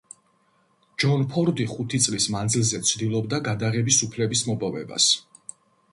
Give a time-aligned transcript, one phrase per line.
[1.03, 5.13] ჯონ ფორდი ხუთი წლის მანძილზე ცდილობდა გადაღების უფლების მოპოვებას.